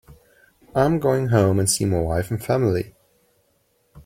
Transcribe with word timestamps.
I'm 0.73 0.97
going 0.97 1.27
home 1.27 1.59
and 1.59 1.69
see 1.69 1.85
my 1.85 1.99
wife 1.99 2.31
and 2.31 2.43
family. 2.43 2.95